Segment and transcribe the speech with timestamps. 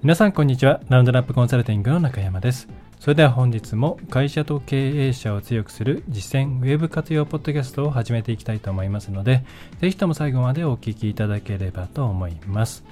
[0.00, 0.80] 皆さんこんにちは。
[0.88, 2.68] ラウンドナップコンサルティングの中山です。
[3.00, 9.44] それでは本日も会社と経営者を強くする実践ウェブ活用ポッドキャストを始めていきたいと思いますので、
[9.80, 12.84] ぜひとも最後までお聞きいただければと思います。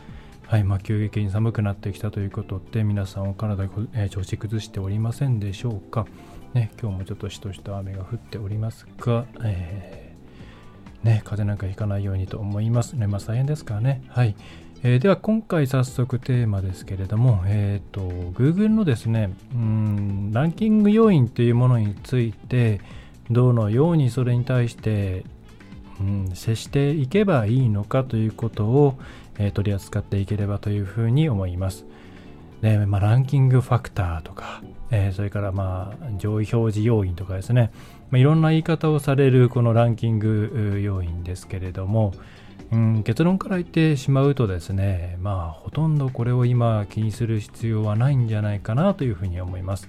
[0.48, 6.09] はい、まあ、急激に寒くなってきたということで、皆さんお体、えー、調子崩しておりませんでしょうか。
[6.55, 12.95] ね、今日もちょっとしとしと雨が降っておりますが、えー、ね、風邪なんかひかないようにと思います。
[12.95, 14.02] 年末大変ですからね。
[14.09, 14.34] はい。
[14.89, 18.03] えー、では今回早速テーマですけれども、えーと、
[18.41, 22.81] Google のですねうんランキング要因というものについて
[23.28, 25.25] どのようにそれに対して、
[26.01, 28.97] うん、接していけばいいのかということを、
[29.39, 31.84] えー、取り扱っていければというふうに思います。
[32.62, 34.62] でまあ、ランキングファクターとか、
[34.93, 37.73] えー、それからまあ上位表示要因とかですね、
[38.11, 42.12] まあ、いろんな言い方をされるこのランキング要因ですけれども、
[42.73, 49.89] うん、結論から言ってしまうとですね、まあ、ほとんどこれを今気にする必要はないんじゃないかなというふうに思います。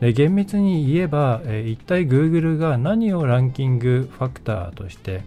[0.00, 5.22] で厳密に言えば、えー、一体 Google が何をランキングファクターとして、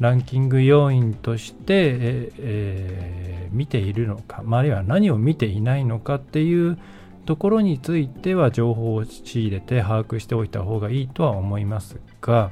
[0.00, 6.78] ランキング要因として、えーえー、見ているのか、まああるいは何を見ていないのかっていう
[7.26, 12.50] ところについては情報を仕入れて把握しておいた方がいいとは思いますが、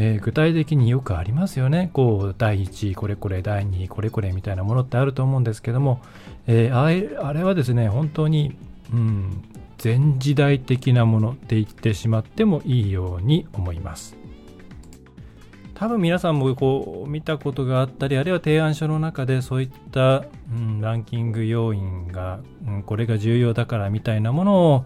[0.00, 1.90] えー、具体的によくありますよね。
[1.92, 6.00] こう、第1位、これこれ、第2位、これこれみたいなものってあると思うんですけども、
[6.46, 8.54] えー、あれあれはですね、本当に、
[8.92, 9.42] うん、
[9.82, 14.16] 前時代的なものって言ってしまってもいいように思います。
[15.74, 24.84] 多分皆さんもこう見たことがあったり、あるいは提案書の中でそういった、うん、ランキング要因が、うん、これが重要だからみたいなものを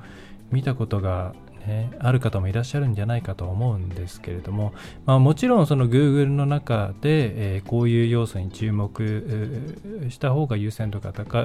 [0.50, 1.34] 見たことが
[1.66, 4.72] ね、ある方もいらっしゃるんじゃないかと思うんですけれども、
[5.06, 11.44] まあ、もちろんその Google の中で、えー、こういう要素に注目した方が優先度が高い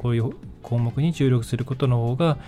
[0.00, 0.32] こういう
[0.62, 2.38] 項目に注力することの方が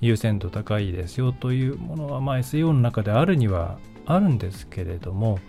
[0.00, 5.40] 優先度高いですよというものは、まあ、SEO の中であるにはあるんですけれども、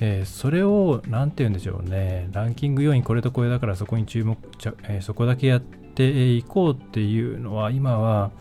[0.00, 4.38] えー、それを何て言うんでしょうねランキング要因これとこれだからそこに注目、
[4.84, 8.32] えー、そこだけやっていこうっていうのは今は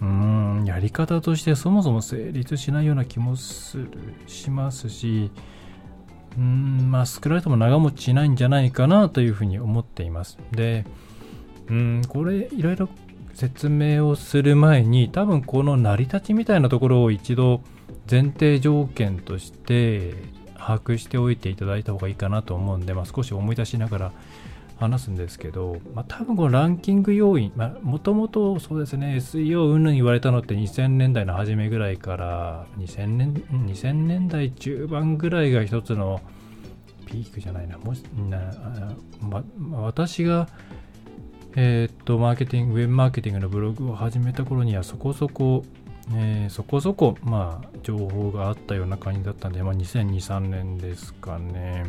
[0.00, 3.88] うんやり方としてそもそも成立しないような気もする
[4.26, 5.30] しますし
[6.36, 10.38] うんまあ少なくとも長持ちしないんじゃないかなというふうに思っています。
[10.52, 10.84] で
[11.68, 12.88] うんこれいろいろ
[13.34, 17.60] 説明をする前に多分この成り立ちみたいなところを一度
[18.10, 20.14] 前提条件として
[20.56, 24.12] 把握しておいていただいた方がいいかなと思うんで、まあ、少し思い出しながら
[24.78, 36.20] 話すんですけど、まあ、多分このランキング要因、もともとそうですね、SEO うんぬん言われたのって2000年代の初めぐらいから2000年、2000年代中盤ぐらいが一つの
[37.06, 38.52] ピークじゃないな、もしな
[39.20, 39.42] ま、
[39.80, 40.48] 私が、
[41.54, 45.64] えー、っと、マーケティング、ウェブマーケティングのブログを始めた頃にはそこそこ、
[46.12, 51.84] えー、そこそこ、まあ、情報があったような感じだったんで、まあ、2002、3年ですかね。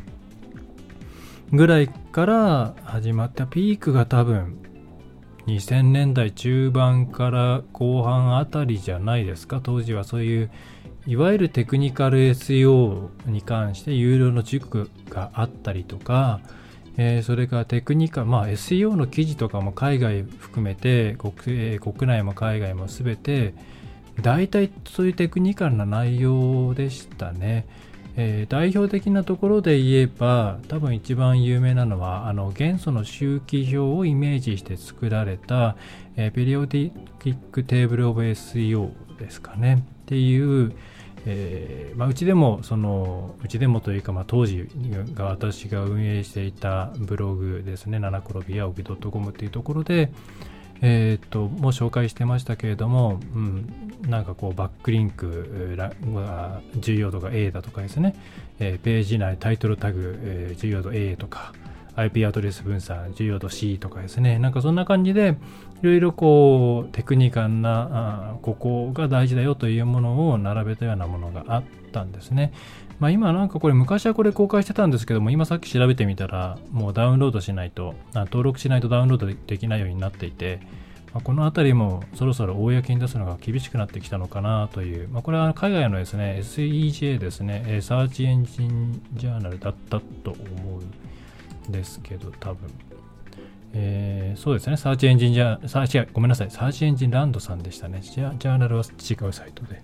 [1.53, 4.57] ぐらいから始まったピークが多分
[5.45, 10.51] 2000年代中盤から後半あたりじゃないですか当時はそういう
[11.05, 16.41] いわゆるテクニカル SEO に関して有料の塾があったりとか、
[16.97, 23.53] えー、それからテクニカル、まあ SEO の記事とかも海外含めて国,、えー、国内も海外も全て
[24.21, 27.65] 大体そういうテクニカルな内容でしたね。
[28.19, 35.77] えー、代表的なところで言えば多分一番有名なのはあの元素の周期表をイメージして作られた、
[36.15, 39.83] えー、 Periodic Table of SEO ですかね。
[40.03, 40.73] っていう、
[41.25, 44.67] えーまあ、うちでもそのうちでもというか、まあ、当時
[45.13, 47.99] が私が運営していたブログですね。
[47.99, 50.11] 七転び八起き .com っていうところで、
[50.81, 55.77] えっ、と、もう紹介してましたけれども、うん、なんかこう、バックリンク
[56.75, 58.15] 重要度が A だとかですね、
[58.59, 61.53] え、ページ内タイトルタグ、重要度 A とか、
[61.95, 65.35] IP アドレス分散、重要度 C とかですね、なんかそんな感じで、
[65.81, 72.53] いろいろこう、テクニカルな、あここが大事だよというものを並べたようなものがあったんですね。
[72.99, 80.61] まあ、今なんかこれ昔はこれ公開してたんですけども今さっき調べてみたらもうダウンロードしないと登録しないとダウンロードできないようになっていて
[81.17, 90.79] まあ、この辺りもそろそろ公に出すのが厳しくなってきたのかなという、まあ、これは海外のですね SEJ ですね、サーチエンジンジャーナルだったと思
[91.65, 92.69] うんですけど、多分
[93.73, 98.01] えー、そうですね、サーチエンジンジャー、サーチ、ごめんなさい、サーチエンジンランドさんでしたね。
[98.01, 99.81] ジャジャーナルは違うサイトで。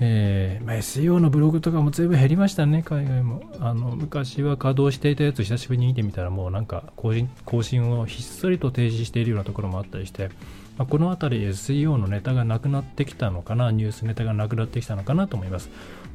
[0.00, 3.42] えーまあ、SEO のブログとかも随分減りましたね、海外も。
[3.60, 10.30] あの昔は稼働していたやつ、久しぶりに見てみたら、もうなんか更新更新をひっそりと停止しているようなところもあったりして、
[10.76, 15.70] まあ、この辺り SEO のネタがなくなってきたのかな、ニュースネタがなくなってきたのかなと思います。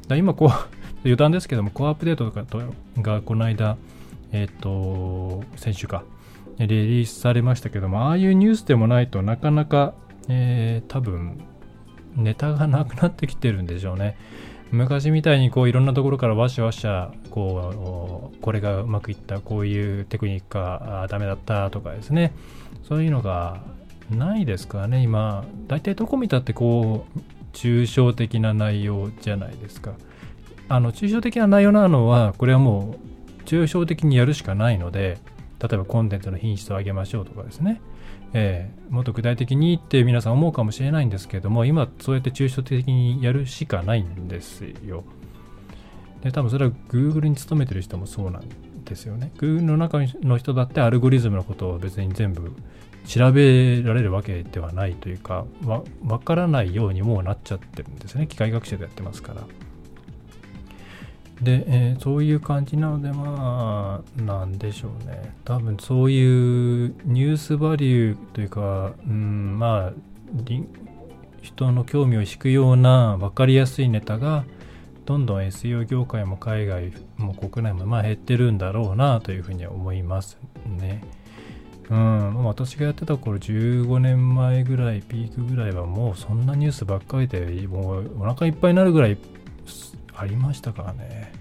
[0.08, 0.50] だ今こう、
[1.04, 2.60] 余談ですけども、コアアップデートとかと
[3.00, 3.78] がこの間、
[4.32, 6.04] えっ、ー、と、先週か、
[6.58, 9.94] リリースされましたけども、ああいうニュースでもないとなかなか、
[10.28, 11.40] えー、多分、
[12.16, 14.16] ネタがなくなってきてるんでしょうね。
[14.72, 22.32] 昔みたいにこういろんなところからわしゃわしゃこうこれがうまくいったこういうテクニックがダメだったとかですね。
[22.88, 23.60] そういうのが
[24.10, 25.44] ないですかね今。
[25.66, 27.20] 大体どこ見たってこう
[27.52, 29.94] 抽象的な内容じゃないですか。
[30.68, 32.96] あの抽象的な内容なのはこれはも
[33.42, 35.18] う抽象的にやるしかないので
[35.60, 37.80] 例えばコンテンツの品質を上げましょうとかですね、
[38.32, 45.04] えー、もっと具体的にって皆さん思うかもしれないんですけども今そうやって抽象的にやるしかないんですよ。
[46.22, 48.44] で多分それは Google に勤めてる人もそうなん
[48.84, 49.32] ですよね。
[49.38, 52.52] Google の中の人だってアルゴリズムのことを別に全部
[53.06, 58.26] 調べられるわけではないというかわ分からないようにもうなっちゃってるんですね。
[58.26, 59.42] 機械学習でやってますから。
[61.42, 65.34] で、えー、そういう感じなので、まあ、なんでしょうね。
[65.44, 69.92] 多分そういうニュースバリューというか、うん、まあ、
[71.42, 74.44] 人の興味を引くような分かりやすいネタが、
[75.06, 81.02] どんどん SEO 業界も海外も国内もまあ減ってるんだろうなというふうに思いますね。
[81.88, 89.18] うん、私がやってた頃15年前ぐらい、ピークぐらいはもうそんなニュースばっかりで、もうお腹いっぱいになるぐらい
[90.20, 91.32] ありましたからね。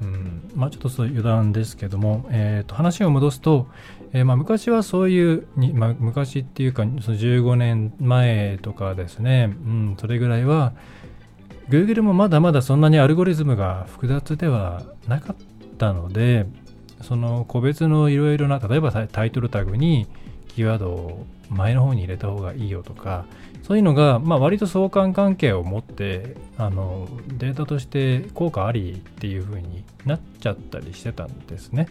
[0.00, 3.66] うん、まあちょっとそう余談ですけども、えー、と話を戻すと、
[4.12, 10.72] えー、まあ昔はそういうに、まあ、昔っていうかその15年前とかですね、うん、それぐらいは
[11.68, 15.36] Google もまだまだそんなにアルゴリズムが複雑ではなかっ
[15.78, 16.46] たので
[17.02, 20.06] その個別のいろいろな例えばタイトルタグに
[20.48, 23.24] キーワードを前の方に入れた方がいいよとか
[23.62, 31.88] そういうのが、まあ、割と相関関係を持ってあのデータとして効果ありっていう風になっちゃったりしてたんですね。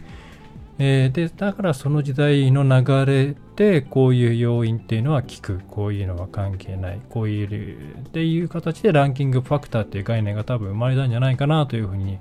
[0.80, 12.18] えー、でだからその時代の流れでこういう要因っていうのは効くこういうのは関係ないこういうっていう形でランキングファクターっていう概念が多分生まれたんじゃないかなというふうに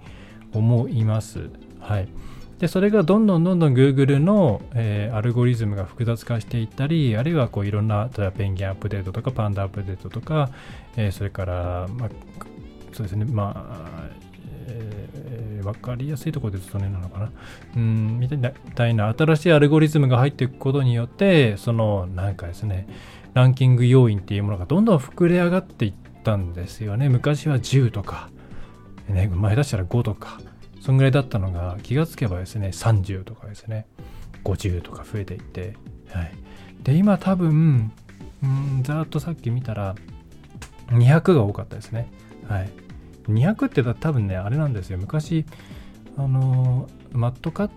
[0.53, 1.51] 思います。
[1.79, 2.07] はい。
[2.59, 10.49] でそれがどんどんどんどん Google の、えー、アルゴリズムが複雑化していったりあるいはこういろんな例えばペンギンアップデートとかパンダアップデートとか、
[10.95, 12.09] えー、それから、まあ、
[12.93, 14.09] そうですねまあ、
[14.67, 17.31] えー、分かりやすいところでずっとねなのかな。
[17.75, 22.87] うんみたいな新しいアルゴリズムが入っていくことによってそのなんかですね
[23.35, 25.93] ランキング要因っていうものがどんどん膨れ上がっていっ
[26.23, 27.07] たんですよね。
[27.07, 28.29] 昔は10とか、
[29.09, 30.39] ね、前出したら5とか。
[30.87, 33.87] そんぐらいだったのが気がつけばですね30とかですね
[34.45, 35.75] 50とか増えていって、
[36.11, 36.31] はい、
[36.81, 37.91] で今多分
[38.41, 39.95] うんざっとさっき見たら
[40.87, 42.09] 200が多かったですね。
[42.47, 42.69] はい。
[43.27, 44.97] 200って多分ねあれなんですよ。
[44.97, 45.45] 昔
[46.15, 47.69] あのマットカッ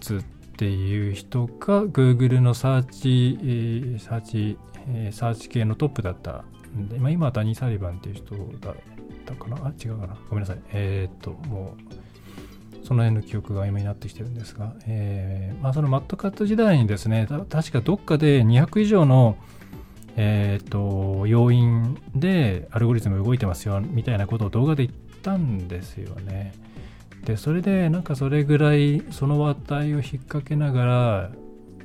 [0.00, 0.22] ツっ
[0.56, 6.44] ていう人が Google のサーチ、えー、サーチ、えー、サーチ系のトップだった
[6.76, 8.74] んで、まあ、今はダニー・サリバンっていう人だっ
[9.26, 9.56] たかな？
[9.56, 10.16] あ違うかな？
[10.28, 10.60] ごめんなさい。
[10.72, 11.93] えー、っともう
[12.84, 19.36] その辺の記憶が今になってきてるんですが、えー、まあ、そのマットカット時代にですね、確かどっかで200以上の、
[20.16, 26.52] えーと、要因でアルゴリズム動いてますよみたいなことを動画で言ったんですよね。
[27.24, 31.30] で、それでなんかそれぐらいその話題を引っ掛けながら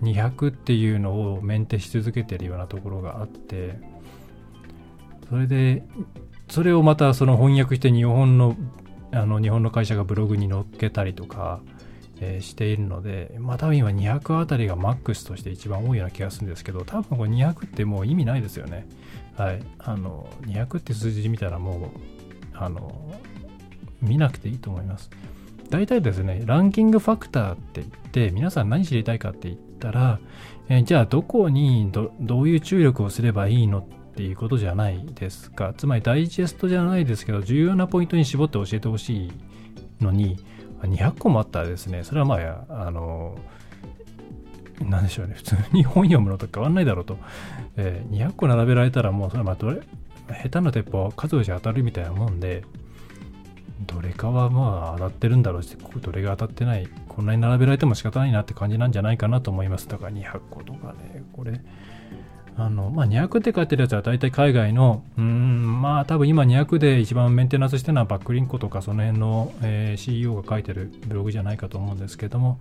[0.01, 3.79] 200っていうのをメンテし続けてるようなところがあって、
[5.29, 5.83] それで、
[6.49, 8.57] それをまたその翻訳して日本の
[9.11, 11.61] あの日本の会社がブログに載っけたりとか、
[12.19, 18.87] えー、しているので、まあ多分今200あたりがマックスとして一番多いような気がするんですけど、多分これ200ってもう意味ないですよね。
[19.37, 19.61] はい。
[19.79, 21.89] あの、200って数字見たらもう、
[22.53, 23.13] あの、
[24.01, 25.09] 見なくていいと思います。
[25.69, 30.19] 大体ですね、ランキングファクターって言って、皆さん何知りたいかって言ったら、
[30.67, 33.85] えー、じゃあどこにどういう注力をすればいいのっ
[34.19, 35.73] ていうことじゃないですか。
[35.77, 39.31] つまりダイジェストじゃないですけど、重要なポイントに絞って教えてほしい
[40.01, 40.35] のに、
[40.81, 43.37] 200個もあったらですね、それはまあ、あの、
[44.81, 47.17] なんでしょうね、普通に本読むのと変わんないだろうと。
[47.77, 49.79] えー、200個並べられたらもうそれまあどれ、
[50.43, 52.65] 下手な鉄砲は数打ち当たるみたいなもんで、
[53.87, 59.87] どれかはまあ当たってるんだろうし、どれが当たってない、こんなに並べられても仕方ないなって感じなんじゃないかなと思います。
[59.87, 61.61] だから200個とかね、これ、
[62.59, 72.59] あの、まあ、200って書いてるやつは大体海外の、うん、まあ多分今200で一番メンテナンスしてるのはバックリンコとかその辺の、えー、CEO が書いてるブログじゃないかと思うんですけども、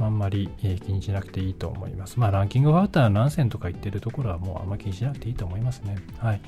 [0.00, 2.18] あんまり、えー、気にしなくていいと思います。
[2.18, 5.96] まあランキングファクター何選とか言ってるところはもうあんまり気にしなくていいと思いますね。
[6.18, 6.40] はい。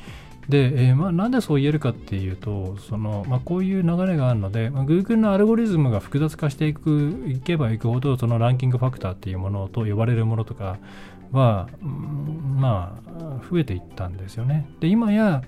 [0.48, 10.78] で、えー、まあ、なんでそう言えるかっていうと、そのまあ、こういう流れがあるので、まあ、Google のアルゴリズムが複雑化していくいけばいくほど、そのランキングファクターっていうものと呼ばれるものとか
[11.32, 14.68] は、まあ、増えていったんですよね。
[14.80, 15.42] で、今や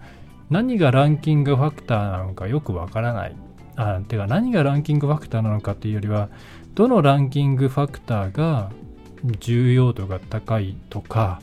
[0.50, 3.36] 何がランキングファクターなのかよくわからない。
[3.76, 6.28] あ、てか何がランキングファクターなのかっていうよりは、
[6.74, 8.70] どのランキングファクターが
[9.38, 11.40] 重要度が高いとか、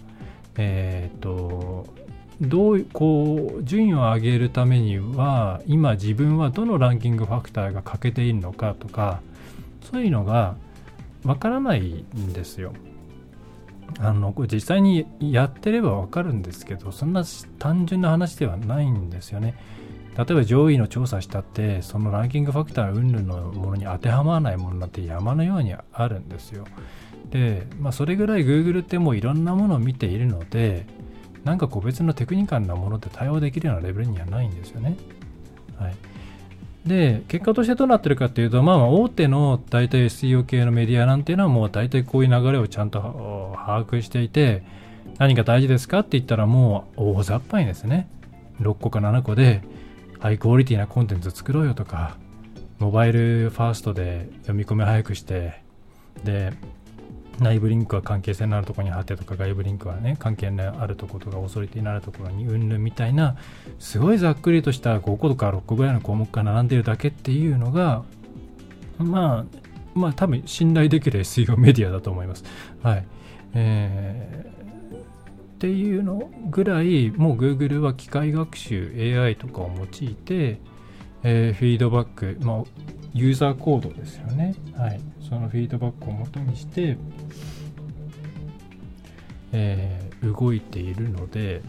[0.58, 1.88] えっ、ー、と、
[2.42, 9.22] どうこう順位を上げるためには今自分はどのランキングファクターが欠けているのかとか
[9.92, 10.56] そういうのが
[11.24, 12.74] わからないんですよ。
[14.00, 17.24] あのこれ実際にやってればわかるんですけどそんな
[17.58, 19.56] 単純な話ではないんですよね。
[20.18, 26.66] 例えば上位の調査したってそのランキングファクター云々のものに当てはまらないものなんて山のようにあるんですよ。
[27.30, 30.88] で、まあ、それぐらい Google ってもういろんなものを見ているので
[31.44, 34.98] なんか個別のテクニカルなものって対応できるようなレベルにはないんですよね。
[35.78, 35.96] はい。
[36.86, 44.64] で、結果としてどうなってるかっていうと、まあ、まあ大手の大体 SEO 系のメディアなんていうのはもう大体こういう流れをちゃんと把握していて、
[45.18, 48.08] 何が大事ですかって言ったらもう大雑把にですね、
[48.62, 49.62] 6個か7個で
[50.20, 52.18] ハイクオリティなコンテンツ作ろうよとか、
[52.80, 55.62] モバイルファーストで読み込み早くして、
[56.24, 56.54] で、
[57.40, 63.38] 内部リンクは関係性のあるところに貼ってとか外部リンクはね関係のあるところとかオーソリティのあるところにうんぬんみたいな
[63.80, 68.04] すごいざっくりとした5個とか6個ぐらいの項目が並んでるだけっていうのが
[68.98, 69.46] まあ
[69.94, 72.44] まあ多分信頼できる SEO メディアだと思います。
[72.84, 73.06] はい。
[73.54, 75.02] えー、っ
[75.60, 80.60] ていうのぐらいもう Google は機械学習 AI とかを用いて、
[81.24, 82.64] えー、フィードバック、まあ、
[83.18, 84.56] ユーザーコードですよね。
[84.76, 85.02] はい。
[85.28, 86.98] そのフィードバックをもとにして、
[89.52, 91.62] えー、動いているので、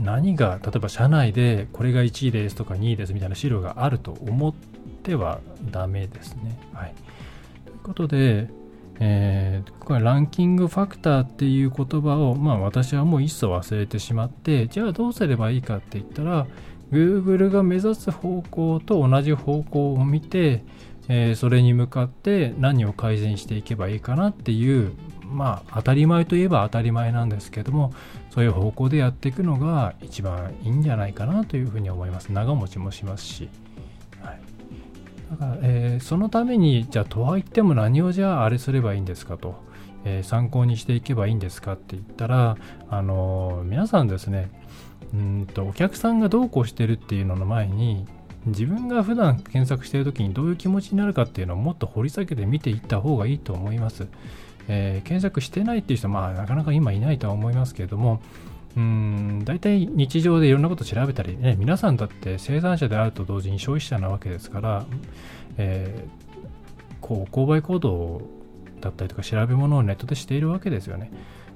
[0.00, 4.54] 何が、例えば社内でこれが1位ですとか2位ですみたいな資料があると思っ
[5.02, 6.58] てはダメですね。
[6.72, 6.94] はい。
[7.66, 8.48] ということで、
[9.00, 16.46] えー、これランキングファクターっていう言葉を、まあ私はもう一層忘れてしまって、じゃあどうすればいいかって言ったら、
[16.92, 20.62] Google が目指す方向と同じ方向を見て、
[21.08, 24.92] えー、それに向かって何を改善していけばいいかなっていう
[25.24, 27.94] まあ当たり前といえば当たり前なんですけども
[28.30, 32.30] そういう方向でやっていくのが一番いいんじゃないかなというふうに思います。
[32.30, 33.48] 長持ちもしますし、
[34.22, 34.40] はい、
[35.30, 39.54] だから、えー、そのためにじゃあとは言っても何をじゃああれすればいいんですかと、
[40.04, 42.56] えー、参考にしていけばいいんですかって言ったら
[42.90, 44.50] あの皆さんですね
[45.14, 48.06] うんとお客さんがどうこうしてるっていうのの前に
[48.46, 54.08] 自分が普段検索してる時にどういう気持ちになるかっていうのをもっと掘り下げて見ていった方がいいと思います。
[54.68, 58.20] えー、検索してないっていう人はまあなかなか今いないとは思いますけれども
[58.76, 64.86] うん大体日常でいろんなこと調べたりね皆さんだって生産者であると同時に消費者なわけですから、
[65.58, 68.22] えー、こう購買行動
[68.80, 71.10] だったりとか調べ物をネットでしているわけですよね。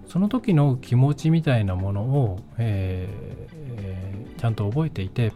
[0.08, 5.32] その時の気持ちみたいなものを、えー、ちゃんと覚えていて、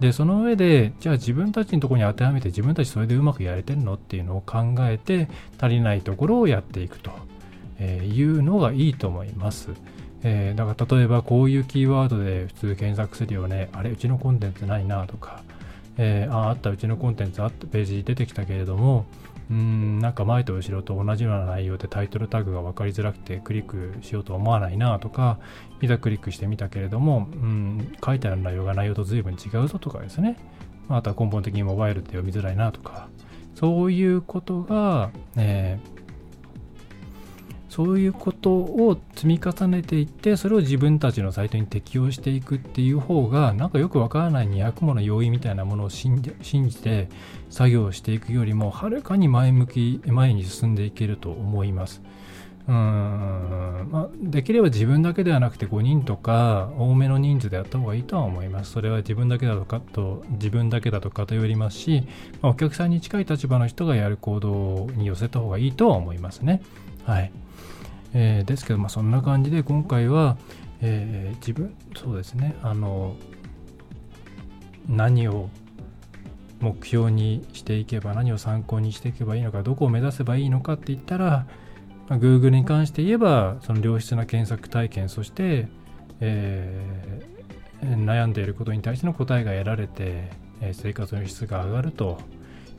[0.00, 5.28] で、その上で、じゃあ自分たちのところに当てはめて自分たちそれでうまくやれてるのっていうのを考えて、
[5.60, 7.12] 足りないところをやっていくと
[7.80, 9.70] いうのがいいと思います。
[10.24, 15.42] えー、だから例えばこういうキーワードで普通検索するよね、あれ、うちのコンテンツないなとか、
[15.98, 19.06] えー、ああったうちのコンテンツあったページ出てきたけれども、
[19.52, 25.38] うんなんか前と後ろと同じような内容でタイトルタグが分かりづらくてクリックしようと思わないなとか
[25.82, 30.38] いざクリックしてみたけれども、うん、書いてある内容が内容と随分違うぞとかですね。
[30.88, 33.08] あとは根本的にモバイルって読みづらいなとか
[33.54, 36.01] そういうことが、えー
[37.72, 47.08] そういうことを積み重ねていってそれを自分たちのサイトに適用していくっていう方がなんかよくわからない200もの要因みたいなものを信じて
[47.48, 52.02] 作業していくよりもはるかに前向き前に進んでいけると思います。
[52.68, 58.72] うんまあ、できれば自分だけではなくて5人とか多めの人数でやった方がいいとは思います。
[58.72, 62.06] それは自分だけだとかと自分だけだと偏りますし、
[62.42, 66.60] まあ、お客さんに近い立場の人がやる行動に寄せた方がいいとは思いますね。
[67.04, 67.32] はい。
[68.14, 70.36] えー、ですけど、まあ、そんな感じで今回は、
[70.80, 73.16] えー、自分そうですねあの
[74.88, 75.48] 何を
[76.60, 81.46] 目標にしていけば何を参考にしていけばいいのかどこを目指せばいいのかって言ったら、
[82.08, 85.68] まあ、Google に関して言えばその良質な検索体験そして、
[86.20, 90.30] えー、悩んでいることに対しての答えが得られて、
[90.60, 92.18] え生活の質が上がると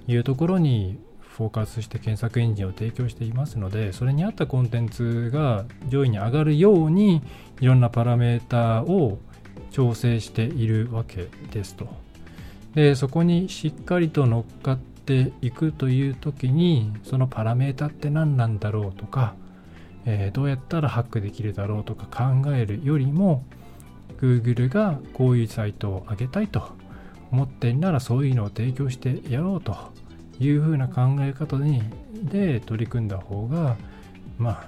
[0.08, 0.98] いうところに
[1.34, 7.24] フォーカスして検索エンジンを提供していますのでそれに合ったコンテンツが上位に上がるように
[7.60, 9.18] いろんなパラメータを
[9.72, 11.88] 調整しているわけですと。
[12.76, 19.36] でそこにしっかりと乗っかっていくという時にそのパラメータって何なんだろうとか、
[20.06, 23.44] えー、どうやったらハックできるだろうとか考えるよりも
[24.20, 26.72] Google がこういうサイトを上げたいと
[27.32, 29.76] 思ってんならそういうのを提供してやろうと
[30.40, 31.82] いうふうな考え方に
[32.24, 33.76] で取り組んだ方が
[34.38, 34.66] まあ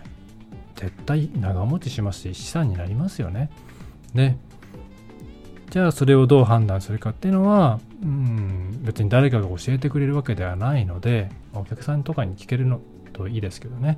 [0.75, 3.49] 絶対長持ちしますし資産になりますよね。
[4.13, 4.37] で
[5.69, 12.79] じゃあそれをどう判断するかっていうのは、うん、別に誰かが教えてくれるわけではないので、お客さんとかに聞けるの
[13.11, 13.97] といいですけどね、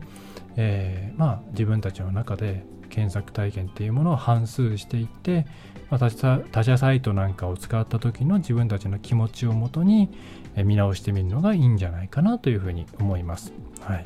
[0.55, 2.65] えー、まあ自分たちの中で
[2.97, 5.45] 検索体験っていうものを反数していって、
[5.91, 6.09] まあ、
[6.51, 10.09] 他社サイトなんかを使った時の自分たちの気持ちをもとに
[10.55, 13.53] 見直してみるのがいいんじゃないかなというふうに思います。
[13.81, 14.05] はい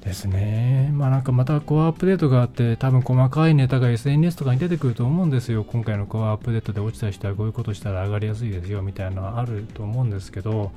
[0.00, 0.92] ですね。
[0.94, 5.64] まあなんかまたコアアップデートがあって、多分細かいネタが SNS とかに出てくると思うんですよ。
[5.64, 10.70] 今回のコアアップデートで落ちた人はこういうことしたら上がりやすいですよみたいなのはあると思うんですけど、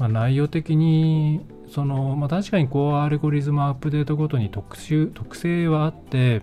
[0.00, 6.42] まあ、内容的に、その、まあ確かにコアアルゴリズムアップデートごとに特殊、特性はあって、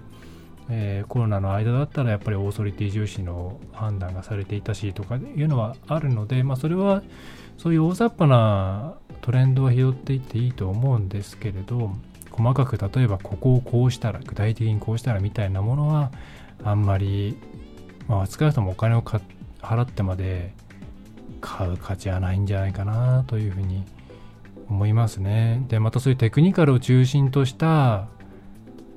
[0.69, 7.03] えー、コロナの間だったらやっぱりオーソリティ重視の判断がされていたしとかいうのはあるので、まあ、それは
[7.57, 11.91] そういう大雑把なトレンドは拾っていっていいと思うんですけれど
[12.31, 16.11] 細かく例えばここをこうしたら具体的にこうしたらみたいなものは
[16.63, 17.37] あんまり、
[18.07, 20.53] まあ、少なくともお金を払ってまで
[21.41, 23.83] 買う価値はないんじゃないかなというふうに
[24.69, 25.63] 思いますね。
[25.67, 28.07] でまたそういうテクニカルを中心とした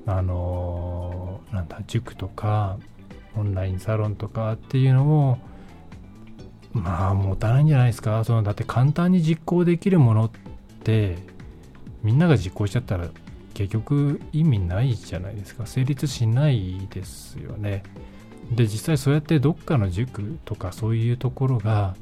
[0.05, 2.77] あのなんだ塾とか
[3.35, 5.39] オンラインサロンとかっていうのも
[6.73, 8.23] まあ持たないんじゃないですか。
[8.23, 10.31] そのだって簡単に実行できるものっ
[10.83, 11.17] て
[12.03, 13.09] みんなが実行しちゃったら
[13.53, 15.65] 結局意味ないじゃないですか。
[15.65, 17.83] 成立しないですよね。
[18.51, 21.95] で実際そうやってどっかの塾とかそういうところが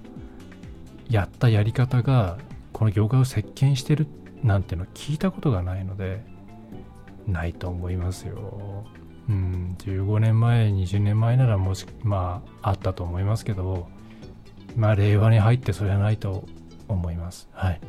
[1.09, 2.37] やったやり方が
[2.71, 4.07] この業界を席巻してる
[4.43, 6.23] なんての聞いたことがないので
[7.27, 8.85] ないと思いますよ。
[9.27, 13.87] うん15年前20年前ならもしまああったと思いますけど
[14.75, 16.45] まあ令和に入ってそれはないと
[16.87, 17.49] 思います。
[17.51, 17.81] はい。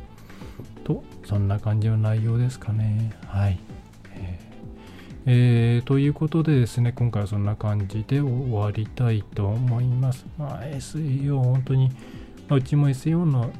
[0.83, 3.13] とそんな感じの内容ですかね。
[3.27, 3.59] はい。
[5.27, 10.25] えー、ということでですね、今回はそんな感じで終わりたいと思います。
[10.37, 11.91] まあ、SEO、本当に、
[12.55, 13.51] うちも SEO の、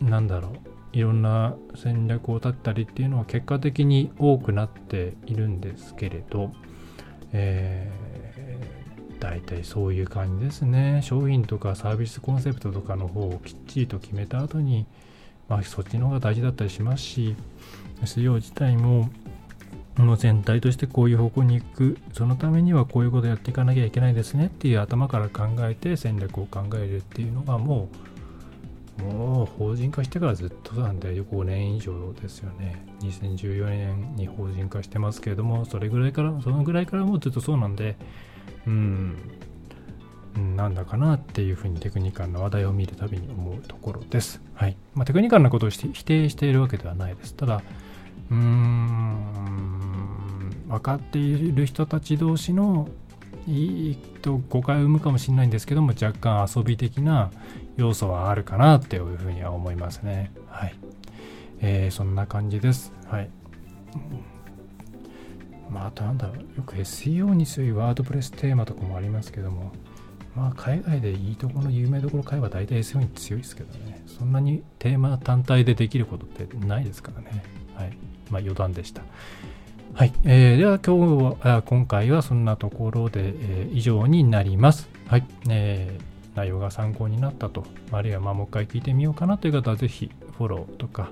[0.00, 6.52] なんだろう、いろんな戦略を立ったりっていうのは結果的に多くなっているんですけれど、
[7.32, 11.00] えー、大体そういう感じですね。
[11.02, 14.86] 商品とかサービスコンセプトとかの方をきっちりと決めた後に、
[15.48, 17.36] まあ、そっちの方が大事だったりしますし、
[18.02, 19.10] SEO 自体も
[19.96, 28.11] もの全体としてこういう方向に行くそのためにはこういうことやっていかなきゃいけないですねっていう頭から考えて戦略を考えるっていうのがもう
[28.98, 37.96] もう法人化してからずっとなんで5年以上ですよね2014年に法人化してますけれどもそれぐらいからそのぐらいからもうずっとそうなんで
[38.66, 39.16] うん
[40.56, 44.40] なんだかなっていうふうにテクニカルな話題を見るたびに思うところです。
[44.54, 44.78] はい。
[44.94, 47.34] まあ、テクニカルなことを否定しているわけではないです。
[47.34, 47.62] ただ、
[48.30, 49.32] うーん
[50.68, 52.88] 分かっている人たち同士の
[53.46, 57.30] いいと誤解を生むかもしれないんですけども若干遊び的な
[57.76, 60.32] 要素はあるかなっていうふうには思いますね。
[60.48, 60.74] はい、
[61.60, 62.92] えー、そんな感じです。
[63.06, 63.30] はい。
[65.70, 66.36] まああとなんだろう。
[66.58, 69.72] よく SEO に強いワードプレステーマとかもありますけども。
[70.34, 74.02] まあ海外でいいところの有名どころ買えば大体 SEO に強いですけどね。
[74.06, 77.44] そんなにテーマ単体でできることってないですからね。
[77.74, 77.96] はい。
[78.30, 79.02] まあ、余談でした。
[79.94, 80.12] はい。
[80.24, 84.88] えー、では今日は、今回はそんなところで、えー、以上になります。
[85.06, 85.26] はい。
[85.50, 91.10] えー、内容が参考になったと、あるいはまもう一回聞いてみようかなという方はぜひフォローとか、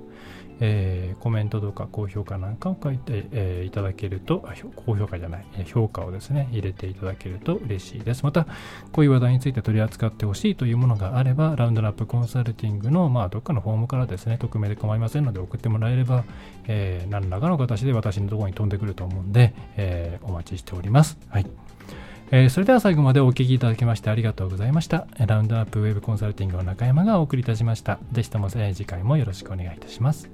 [0.60, 8.22] えー、コメントとか高評価なんかを書いて、えー、いただけると、高評価じゃない、評価をですね、入れていただけると嬉しいです。
[8.24, 8.46] また、
[8.92, 16.24] こういう話題について取り扱ってほしいというものがあれば、ラウンドナップコンサルティングの、まあ、どっかのフォームからですね、匿名で構いませんので送ってもらえれば、
[16.68, 21.18] え、何らかの形で私のところに飛んでくると思うんで、え、お待ちしております。
[21.30, 21.69] はい。
[22.32, 25.08] えー、それでは最後までお聞きいただきましてありがとうございました。
[25.26, 27.98] ラウンドアップウェブコンサルティングの中山がお送りいたしました。
[28.12, 30.30] ぜひとも、え次回もよろしくお願いいたします。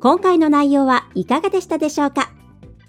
[0.00, 2.30] 今回の内容はいかがでしたでしょうか？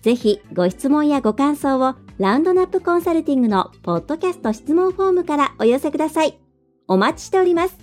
[0.01, 6.39] ぜひご質問やご感想をラウンドナップコンサルティングのポッドキャスト質問フォームからお寄せください。
[6.87, 7.77] お待ちしております。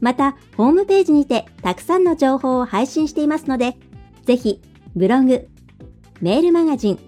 [0.00, 3.76] また、ホームページにてたくさんの情報を配信していますので、
[4.24, 4.62] ぜひ
[4.96, 5.46] ブログ、
[6.20, 6.98] メールマガジン、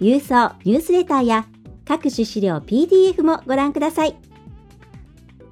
[0.00, 1.46] 郵送ニュースレターや
[1.84, 4.16] 各種資料 PDF もご覧ください。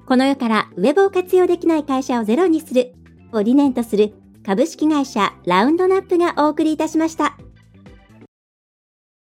[0.05, 2.93] この世からウェブを活用できない会社をゼロにする
[3.33, 4.13] を理念とする
[4.45, 7.37] 株式会社ラウンドナップがお送りいたしました。